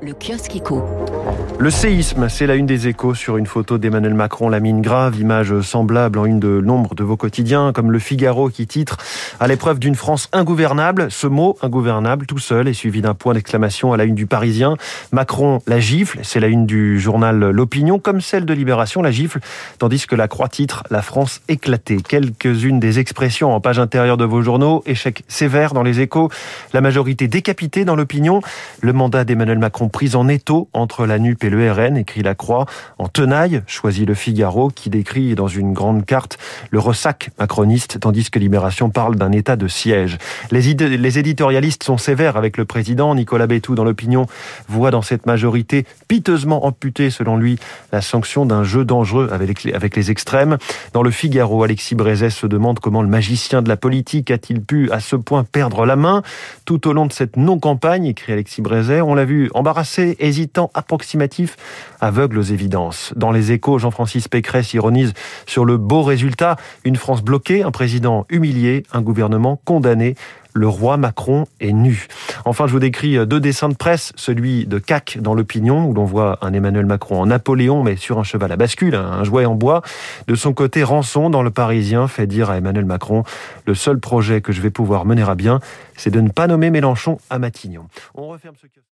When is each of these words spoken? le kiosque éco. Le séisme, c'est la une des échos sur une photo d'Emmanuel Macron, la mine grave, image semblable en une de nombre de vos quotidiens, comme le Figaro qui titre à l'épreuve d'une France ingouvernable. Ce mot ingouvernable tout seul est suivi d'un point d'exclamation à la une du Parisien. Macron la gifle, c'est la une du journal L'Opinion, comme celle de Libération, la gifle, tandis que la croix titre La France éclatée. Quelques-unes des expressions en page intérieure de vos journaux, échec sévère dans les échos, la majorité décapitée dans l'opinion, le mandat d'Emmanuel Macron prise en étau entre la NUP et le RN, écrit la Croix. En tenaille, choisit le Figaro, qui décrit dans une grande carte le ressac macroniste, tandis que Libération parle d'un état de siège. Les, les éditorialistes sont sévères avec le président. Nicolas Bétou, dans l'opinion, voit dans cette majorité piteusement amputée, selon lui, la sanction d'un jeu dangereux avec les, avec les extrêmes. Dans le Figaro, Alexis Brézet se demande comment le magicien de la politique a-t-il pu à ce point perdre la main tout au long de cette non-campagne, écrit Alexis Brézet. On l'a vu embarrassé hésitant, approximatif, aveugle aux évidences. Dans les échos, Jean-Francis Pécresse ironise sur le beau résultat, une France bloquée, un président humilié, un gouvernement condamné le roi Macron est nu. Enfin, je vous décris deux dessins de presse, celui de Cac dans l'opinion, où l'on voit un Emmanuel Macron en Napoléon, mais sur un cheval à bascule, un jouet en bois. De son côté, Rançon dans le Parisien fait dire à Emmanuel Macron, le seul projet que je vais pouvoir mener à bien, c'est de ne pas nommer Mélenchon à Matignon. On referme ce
le 0.00 0.12
kiosque 0.12 0.54
éco. 0.54 0.84
Le 1.58 1.70
séisme, 1.70 2.28
c'est 2.28 2.46
la 2.46 2.54
une 2.54 2.66
des 2.66 2.86
échos 2.86 3.14
sur 3.14 3.36
une 3.36 3.46
photo 3.46 3.78
d'Emmanuel 3.78 4.14
Macron, 4.14 4.48
la 4.48 4.60
mine 4.60 4.80
grave, 4.80 5.18
image 5.18 5.60
semblable 5.60 6.20
en 6.20 6.24
une 6.24 6.38
de 6.38 6.60
nombre 6.60 6.94
de 6.94 7.02
vos 7.02 7.16
quotidiens, 7.16 7.72
comme 7.72 7.90
le 7.90 7.98
Figaro 7.98 8.48
qui 8.48 8.68
titre 8.68 8.96
à 9.40 9.48
l'épreuve 9.48 9.80
d'une 9.80 9.96
France 9.96 10.28
ingouvernable. 10.32 11.08
Ce 11.10 11.26
mot 11.26 11.58
ingouvernable 11.62 12.26
tout 12.26 12.38
seul 12.38 12.68
est 12.68 12.74
suivi 12.74 13.02
d'un 13.02 13.14
point 13.14 13.34
d'exclamation 13.34 13.92
à 13.92 13.96
la 13.96 14.04
une 14.04 14.14
du 14.14 14.26
Parisien. 14.26 14.76
Macron 15.10 15.58
la 15.66 15.80
gifle, 15.80 16.20
c'est 16.22 16.38
la 16.38 16.46
une 16.46 16.64
du 16.64 17.00
journal 17.00 17.50
L'Opinion, 17.50 17.98
comme 17.98 18.20
celle 18.20 18.44
de 18.44 18.54
Libération, 18.54 19.02
la 19.02 19.10
gifle, 19.10 19.40
tandis 19.78 20.06
que 20.06 20.14
la 20.14 20.28
croix 20.28 20.48
titre 20.48 20.84
La 20.90 21.02
France 21.02 21.40
éclatée. 21.48 21.98
Quelques-unes 22.08 22.78
des 22.78 23.00
expressions 23.00 23.52
en 23.52 23.60
page 23.60 23.80
intérieure 23.80 24.16
de 24.16 24.24
vos 24.24 24.42
journaux, 24.42 24.84
échec 24.86 25.24
sévère 25.26 25.74
dans 25.74 25.82
les 25.82 26.00
échos, 26.00 26.30
la 26.72 26.80
majorité 26.80 27.26
décapitée 27.26 27.84
dans 27.84 27.96
l'opinion, 27.96 28.42
le 28.80 28.92
mandat 28.92 29.24
d'Emmanuel 29.24 29.58
Macron 29.58 29.87
prise 29.88 30.16
en 30.16 30.28
étau 30.28 30.68
entre 30.72 31.06
la 31.06 31.18
NUP 31.18 31.42
et 31.44 31.50
le 31.50 31.70
RN, 31.72 31.96
écrit 31.96 32.22
la 32.22 32.34
Croix. 32.34 32.66
En 32.98 33.08
tenaille, 33.08 33.62
choisit 33.66 34.06
le 34.06 34.14
Figaro, 34.14 34.68
qui 34.68 34.90
décrit 34.90 35.34
dans 35.34 35.48
une 35.48 35.72
grande 35.72 36.04
carte 36.04 36.38
le 36.70 36.78
ressac 36.78 37.30
macroniste, 37.38 38.00
tandis 38.00 38.30
que 38.30 38.38
Libération 38.38 38.90
parle 38.90 39.16
d'un 39.16 39.32
état 39.32 39.56
de 39.56 39.68
siège. 39.68 40.18
Les, 40.50 40.74
les 40.74 41.18
éditorialistes 41.18 41.82
sont 41.82 41.98
sévères 41.98 42.36
avec 42.36 42.56
le 42.56 42.64
président. 42.64 43.14
Nicolas 43.14 43.46
Bétou, 43.46 43.74
dans 43.74 43.84
l'opinion, 43.84 44.26
voit 44.68 44.90
dans 44.90 45.02
cette 45.02 45.26
majorité 45.26 45.86
piteusement 46.06 46.66
amputée, 46.66 47.10
selon 47.10 47.36
lui, 47.36 47.58
la 47.92 48.00
sanction 48.00 48.46
d'un 48.46 48.64
jeu 48.64 48.84
dangereux 48.84 49.28
avec 49.32 49.64
les, 49.64 49.72
avec 49.72 49.96
les 49.96 50.10
extrêmes. 50.10 50.58
Dans 50.92 51.02
le 51.02 51.10
Figaro, 51.10 51.62
Alexis 51.64 51.94
Brézet 51.94 52.30
se 52.30 52.46
demande 52.46 52.78
comment 52.80 53.02
le 53.02 53.08
magicien 53.08 53.62
de 53.62 53.68
la 53.68 53.76
politique 53.76 54.30
a-t-il 54.30 54.60
pu 54.60 54.90
à 54.90 55.00
ce 55.00 55.16
point 55.16 55.44
perdre 55.44 55.86
la 55.86 55.96
main 55.96 56.22
tout 56.64 56.86
au 56.88 56.92
long 56.92 57.06
de 57.06 57.12
cette 57.12 57.36
non-campagne, 57.36 58.06
écrit 58.06 58.32
Alexis 58.32 58.62
Brézet. 58.62 59.00
On 59.00 59.14
l'a 59.14 59.24
vu 59.24 59.50
embarrassé 59.54 59.77
hésitant, 60.18 60.70
approximatif, 60.74 61.56
aveugle 62.00 62.38
aux 62.38 62.42
évidences. 62.42 63.12
Dans 63.16 63.30
les 63.30 63.52
échos, 63.52 63.78
Jean-Francis 63.78 64.28
Pécresse 64.28 64.74
ironise 64.74 65.12
sur 65.46 65.64
le 65.64 65.76
beau 65.76 66.02
résultat, 66.02 66.56
une 66.84 66.96
France 66.96 67.22
bloquée, 67.22 67.62
un 67.62 67.70
président 67.70 68.26
humilié, 68.30 68.84
un 68.92 69.02
gouvernement 69.02 69.60
condamné 69.64 70.14
le 70.58 70.68
roi 70.68 70.96
Macron 70.96 71.46
est 71.60 71.72
nu. 71.72 72.08
Enfin, 72.44 72.66
je 72.66 72.72
vous 72.72 72.80
décris 72.80 73.24
deux 73.26 73.40
dessins 73.40 73.68
de 73.68 73.74
presse, 73.74 74.12
celui 74.16 74.66
de 74.66 74.78
Cac 74.78 75.18
dans 75.20 75.34
l'opinion, 75.34 75.86
où 75.86 75.94
l'on 75.94 76.04
voit 76.04 76.38
un 76.42 76.52
Emmanuel 76.52 76.86
Macron 76.86 77.20
en 77.20 77.26
Napoléon, 77.26 77.82
mais 77.82 77.96
sur 77.96 78.18
un 78.18 78.24
cheval 78.24 78.50
à 78.50 78.56
bascule, 78.56 78.94
un 78.96 79.22
jouet 79.24 79.44
en 79.44 79.54
bois. 79.54 79.82
De 80.26 80.34
son 80.34 80.52
côté, 80.52 80.82
Rançon 80.82 81.30
dans 81.30 81.42
le 81.42 81.50
Parisien 81.50 82.08
fait 82.08 82.26
dire 82.26 82.50
à 82.50 82.58
Emmanuel 82.58 82.86
Macron, 82.86 83.22
le 83.66 83.74
seul 83.74 84.00
projet 84.00 84.40
que 84.40 84.52
je 84.52 84.60
vais 84.60 84.70
pouvoir 84.70 85.04
mener 85.04 85.22
à 85.22 85.34
bien, 85.34 85.60
c'est 85.96 86.10
de 86.10 86.20
ne 86.20 86.30
pas 86.30 86.46
nommer 86.46 86.70
Mélenchon 86.70 87.18
à 87.30 87.38
Matignon. 87.38 87.86
On 88.14 88.28
referme 88.28 88.56
ce 88.60 88.66